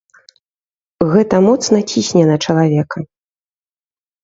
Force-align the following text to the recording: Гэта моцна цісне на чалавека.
Гэта 1.11 1.35
моцна 1.49 1.77
цісне 1.93 2.23
на 2.33 2.37
чалавека. 2.49 2.99